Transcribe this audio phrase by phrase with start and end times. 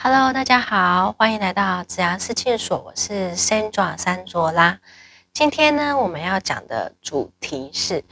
[0.00, 4.78] Hello，大家好，欢迎来到紫阳事件所，我是 Sandra 三卓拉。
[5.32, 8.04] 今天呢，我们要讲的主题是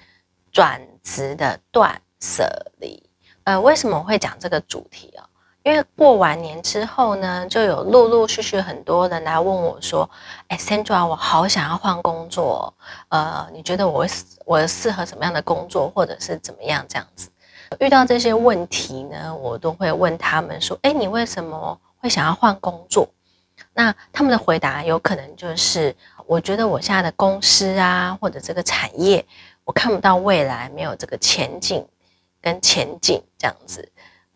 [0.50, 3.08] 转职的断舍离。
[3.44, 5.22] 呃，为什么会讲这个主题哦？
[5.62, 10.10] 因为过完年之后呢，就有陆陆续续很多人来问我说
[10.48, 12.74] ：“哎，Sandra，我好想要换工作，
[13.10, 14.04] 呃，你觉得我
[14.44, 17.30] 我适合什么样的工作，或者是怎么样这样子？”
[17.80, 23.08] 遇到这些问题呢，我都会问他们说：“哎，你为什么会想要换工作？”
[23.72, 25.94] 那他们的回答有可能就是：
[26.26, 29.24] 我觉得我现在的公司啊，或者这个产业，
[29.64, 31.86] 我看不到未来，没有这个前景
[32.40, 33.88] 跟前景这样子。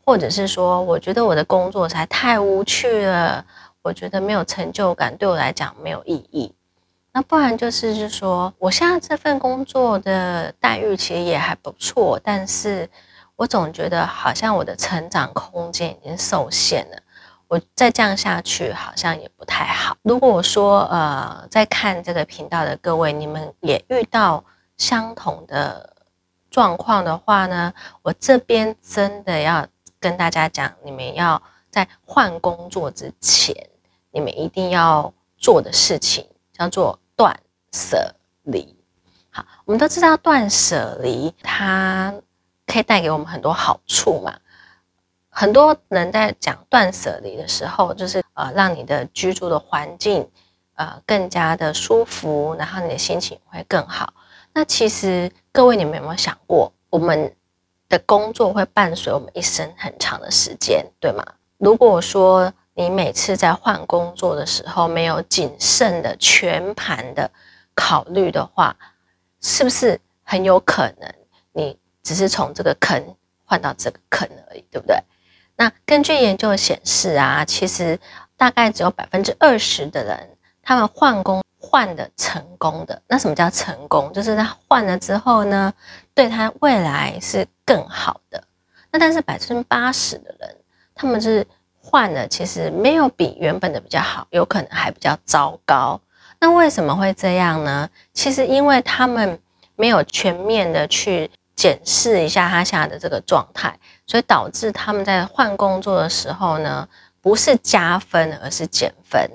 [0.05, 3.45] 或者是说，我觉得我的工作才太无趣了，
[3.83, 6.53] 我觉得没有成就感，对我来讲没有意义。
[7.13, 12.89] 那不然就是是说，我现在这份工作的待遇其实也还不错，但是
[13.41, 16.99] 我总觉得好像我的成长空间已经受限了，
[17.49, 19.97] 我再这样下去好像也不太好。
[20.03, 24.45] 如果说呃，在看这个频道的各位，你们也遇到
[24.77, 25.97] 相同的
[26.51, 29.67] 状况的话呢，我这边真的要。
[30.03, 33.55] 跟大家讲，你们要在换工作之前，
[34.11, 37.39] 你们一定要做的事情叫做断
[37.75, 38.15] 舍
[38.45, 38.75] 离。
[39.29, 42.15] 好，我们都知道断舍离它
[42.71, 44.39] 可以带给我们很多好处嘛。
[45.29, 50.29] 很多人在讲断舍离的时候，就是呃，让你的居住的环境
[50.75, 54.13] 呃更加的舒服，然后你的心情会更好。
[54.53, 57.35] 那其实各位，你们有没有想过，我们？
[57.91, 61.25] 的工作会伴随我们一生很长的时间，对吗？
[61.59, 67.29] 如果说你每次在换工作的时候没有谨慎的全盘的
[67.75, 68.77] 考虑的话，
[69.41, 71.13] 是不是很有可能
[71.51, 71.77] 你
[72.11, 74.97] 只是从这个坑换到这个坑而已，对不对？
[75.55, 77.97] 那根据研究显示啊，其实
[78.37, 80.29] 大概只有百分之二十的人，
[80.61, 81.41] 他们换工。
[81.63, 84.11] 换的成功的，那什么叫成功？
[84.15, 85.71] 就是他换了之后呢，
[86.15, 88.43] 对他未来是更好的。
[88.91, 90.57] 那但是百分之八十的人，
[90.95, 91.47] 他们是
[91.79, 96.01] 换了，其实没有比原本的比较好，有可能还比较糟糕。
[96.41, 97.89] 那为什么会这样呢？
[98.15, 99.39] 其实因为他们
[99.77, 101.31] 没有全面的去
[101.61, 106.89] 检视一下他现在的这个状态，所以导致他们在换工作的时候呢，
[107.21, 109.31] 不是加分，而是减分。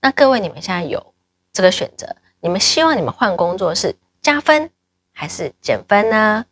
[0.00, 1.14] 那各位，你们现在有？
[1.52, 4.68] 这个选择，你们希望你们换工作是加分
[5.12, 6.44] 还是减分呢？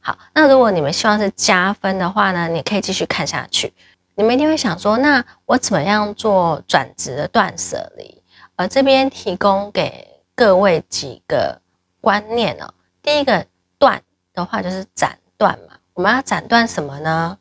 [0.00, 3.72] 好，那如果你们希望是加分的话呢，你可以继续看下去。
[4.14, 8.22] 你们一定会想说，那我怎么样做转职的断舍离？
[8.56, 11.58] 而这边提供给各位几个
[12.02, 12.74] 观念哦。
[13.02, 13.46] 第一个
[13.78, 14.02] 断
[14.34, 17.38] 的话就是斩断嘛，我们要斩断什么呢？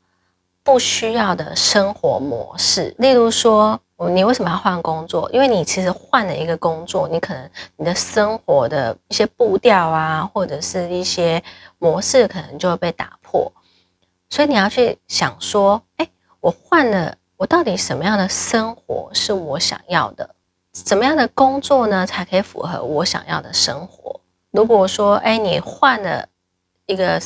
[0.63, 3.79] 不需要的生活模式，例如说。
[4.09, 5.29] 你为什么要换工作？
[5.31, 11.41] 因为你其实换了一个工作，你可能你的生活的一些步调啊，或者是一些
[11.77, 13.49] 模式，可能就会被打破。
[14.29, 16.09] 所以你要去想说，哎，
[16.41, 20.35] 我换了，我到底什么样的生活是我想要的？
[20.73, 24.19] 怎么样的工作呢，才可以符合我想要的生活？
[24.51, 26.27] 如果说，哎，你换了
[26.85, 27.21] 一个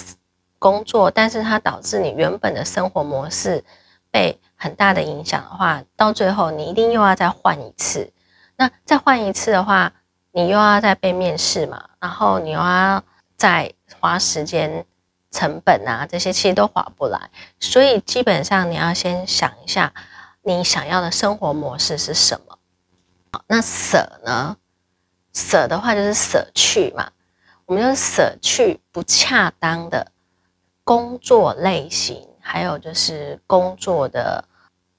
[0.59, 3.63] 工作，但是它导致你原本的生活模式
[4.11, 4.39] 被。
[4.59, 8.11] 很大的影响的话，到最后你一定又要再换一次。
[8.55, 9.93] 那再换一次的话，
[10.31, 13.03] 你又要再被面试嘛，然后你又要
[13.35, 14.83] 再花时间、
[15.29, 17.29] 成本啊，这些其实都划不来。
[17.59, 19.93] 所以基本上你要先想一下，
[20.41, 22.57] 你想要的生活模式是什么。
[23.45, 24.57] 那舍呢？
[25.35, 27.11] 舍的话就是舍去嘛，
[27.67, 30.11] 我们就舍去不恰当的
[30.83, 32.27] 工作类型。
[32.39, 34.41] 还有就是工作的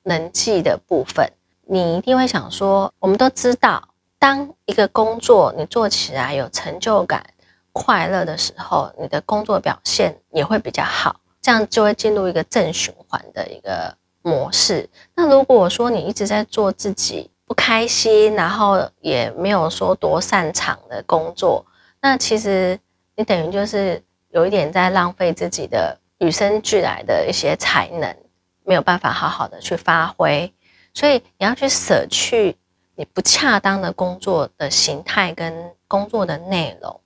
[0.03, 1.33] 人际的部分，
[1.67, 7.25] 你一定会想说，我们都知道，当一个工作你做起来有成就感、
[7.73, 14.87] 快乐的时候，你的工作表现也会比较好，这样就会进入一个正循环的一个模式。
[15.15, 21.65] 那如果说你一直在做自己不开心，然后也没有说多擅长的工作，
[22.01, 22.79] 那其实
[23.17, 25.99] 你等于就是有一点在浪费自己的。
[26.21, 28.13] 与生俱来的一些才能
[28.65, 30.53] 没有办法好好的去发挥，
[30.93, 32.57] 所以你要去舍去
[32.97, 37.01] 你不恰当的工作的形态跟工作的内容。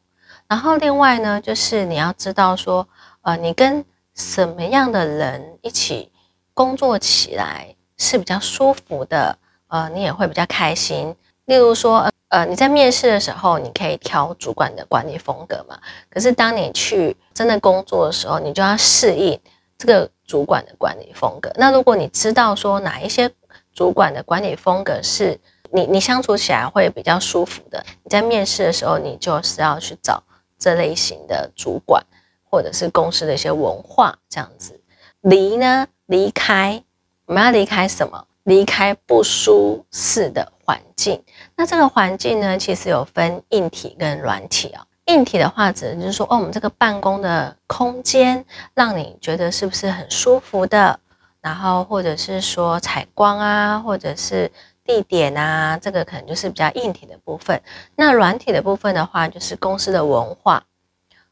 [0.48, 2.88] 然后另外呢，就是你要知道说，
[3.20, 3.84] 呃，你跟
[4.14, 6.10] 什么样的人一起
[6.54, 9.36] 工作起来是比较舒服的，
[9.68, 11.14] 呃，你也会比较开心。
[11.44, 12.10] 例如说。
[12.32, 15.78] 呃，你在面试的时候，你可以挑主管的管理风格嘛？
[16.08, 19.38] 可是当你去真的工作的时候，你就要适应
[19.76, 21.52] 这个主管的管理风格。
[21.56, 23.30] 那如果你知道说哪一些
[23.74, 25.38] 主管的管理风格是
[25.72, 27.84] 你你相处起来会比较舒服的。
[28.02, 30.22] 你在面试的时候，你就是要去找
[30.58, 32.02] 这类型的主管，
[32.48, 34.80] 或者是公司的一些文化这样子。
[35.20, 36.82] 离呢，离开，
[37.26, 38.24] 我们要离开什么？
[38.44, 41.22] 离开不舒适的环境。
[41.56, 44.84] 那这个环境呢，其实有分硬体跟软体啊。
[45.06, 50.98] 硬体的话，指的就是说，哦，我们这个办公的空间，让你觉得是不是很舒服的？
[51.40, 54.48] 然后或者是说采光啊，或者是
[54.84, 57.60] 地点啊，这个可能就是比较硬体的部分。
[57.96, 60.62] 那软体的部分的话，就是公司的文化，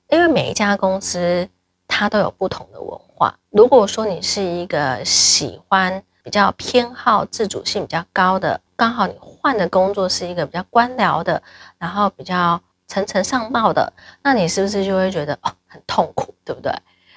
[0.08, 1.48] 因为每一家公司
[1.86, 3.38] 它都有不同的文化。
[3.50, 11.42] 如果说你是一个喜欢比较偏好自主性比较高的，刚好你换的工作是一个比较官僚的，
[11.78, 16.72] 然后比较层层上报的，那你是不是就会觉得哦很痛苦，对不对？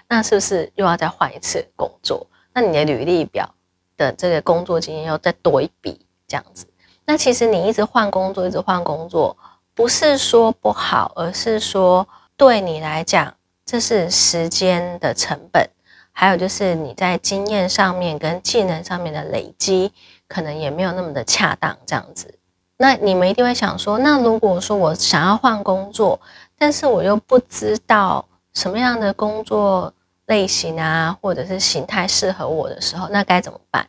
[0.08, 2.28] 那是不是又要再换一次工作？
[2.54, 3.50] 那你的履历表
[3.98, 6.68] 的这个工作经验要再多一笔，这样子。
[7.06, 9.36] 那其实你一直换工作，一直换工作，
[9.74, 12.08] 不是说不好，而是说
[12.38, 13.34] 对你来讲，
[13.66, 15.68] 这是时间的成本，
[16.14, 19.92] 还有就是你在经验上面跟技能上面的累积，
[20.30, 22.34] 可能也没有那么的恰当，这样子。
[22.78, 26.22] 那你们一定会想说，那如果说我想要换工作，
[26.58, 29.94] 但是我又不知道什么样的工作。
[30.28, 33.86] 类型啊，或者是形态适合我的时候，那该怎么办？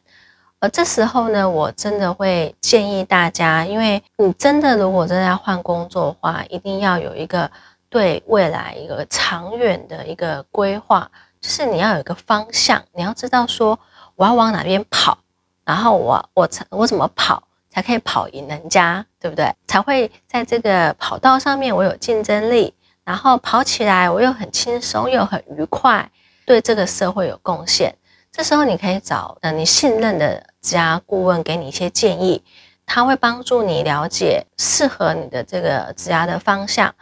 [0.59, 7.49] 而这时候呢，我真的会建议大家，因为你真的如果真的要换工作的话，一定要有一个
[7.89, 11.09] 对未来一个长远的一个规划，
[11.45, 13.79] 就是你要有一个方向，你要知道说
[14.17, 15.19] 我要往哪边跑，
[15.63, 19.55] 然后我我才我怎么跑才可以跑赢人家，对不对？
[19.67, 22.73] 才会在这个跑道上面我有竞争力，
[23.05, 26.11] 然后跑起来我又很轻松又很愉快。
[26.47, 27.95] 对这个社会有贡献，
[28.33, 32.43] 这时候你可以找呃你信任的职涯顾问给你一些建议，
[32.87, 36.95] 他会帮助你了解适合你的这个职涯的方向，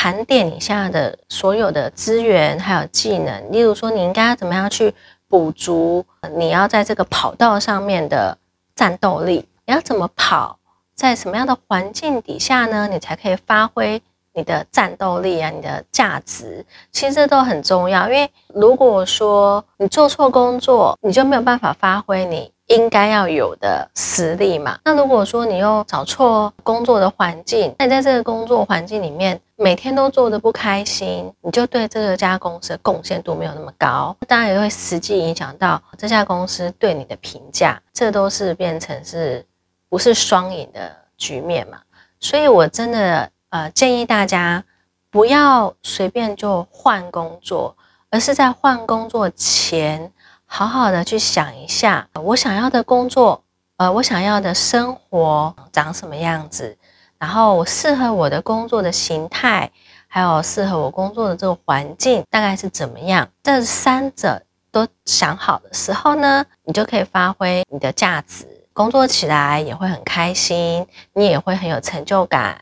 [0.00, 4.94] 盘点你现在的所有的资源还有技能，例如说你应该怎么样去
[5.26, 6.06] 补足
[6.36, 8.38] 你要在这个跑道上面的
[8.76, 10.60] 战斗力，你要怎么跑，
[10.94, 14.00] 在什么样的环境底下呢，你才可以发挥。
[14.34, 18.04] 你的战斗力啊，你的价值，其实这都很重要。
[18.06, 24.78] 因为如果说你做错工作，你就没有办法发挥你应该要有的实力嘛。
[24.84, 37.78] 那如果说你又找错工作的环境，那你在这个工作环境里面每天都做的不开心，你就对这个家公司的贡献度没有那么高，当然也会实际影响到这家公司对你的评价。
[37.92, 39.44] 这都是变成是
[39.88, 41.78] 不是双赢的局面嘛？
[42.20, 43.30] 所以我真的。
[43.50, 44.62] 呃，建议大家
[45.10, 47.74] 不要随便就换工作，
[48.10, 50.12] 而是在换工作前，
[50.50, 53.44] 好好的去想一下，我想要的工作，
[53.76, 56.76] 呃，我想要的生活长什么样子，
[57.18, 59.70] 然后我适合我的工作的形态，
[60.08, 63.28] 还有适合我工作的这个环境大概是怎么样。
[63.42, 64.42] 这三者
[64.72, 72.58] 都想好的时候呢，你就可以发挥你的价值，工作起来也会很开心，你也会很有成就感。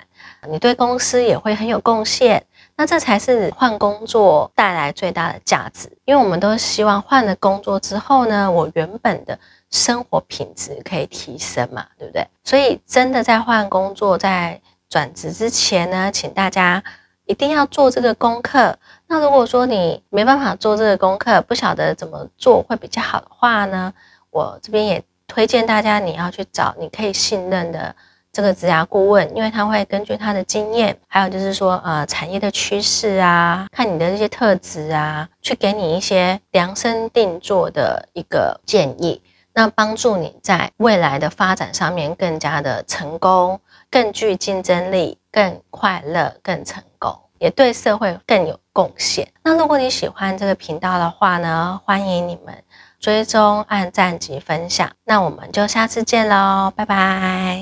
[0.48, 2.44] 你对公司也会很有贡献，
[2.76, 5.90] 那这才是换工作带来最大的价值。
[6.04, 9.38] 因为我们都希望换了工作之后呢，我原本的
[9.70, 12.26] 生活品质可以提升嘛，对不对？
[12.44, 16.84] 所以真的在换工作、在转职之前呢，请大家
[17.24, 18.78] 一定要做这个功课。
[19.06, 23.92] 那如果说你没办法做这个功课，不晓得怎么做会比较好的话呢，
[24.30, 27.96] 我这边也推荐大家你要去找你可以信任的。
[28.36, 39.22] 这个职涯顾问，因为他会根据他的经验，还有就是说，呃，产业的趋势啊，看你的这些特质啊，去给你一些量身定做的一个建议，
[39.54, 43.58] 那帮助你在未来的发展上面更加的成功，
[43.90, 49.26] 更具竞争力，更快乐，更成功，也对社会更有贡献。
[49.42, 52.54] 那如果你喜欢这个频道的话呢，欢迎你们
[53.00, 54.90] 追踪、按赞及分享。
[55.04, 57.54] 那我们就下次见喽，拜拜。